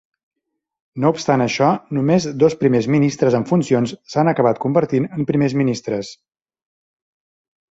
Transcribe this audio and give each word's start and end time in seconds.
No 1.03 1.11
obstant 1.15 1.43
això, 1.43 1.67
només 1.97 2.25
dos 2.43 2.57
primers 2.63 2.87
ministres 2.95 3.37
en 3.41 3.45
funcions 3.51 3.93
s'han 4.15 4.33
acabat 4.33 4.63
convertint 4.67 5.07
en 5.21 5.29
primers 5.33 5.57
ministres. 5.63 6.11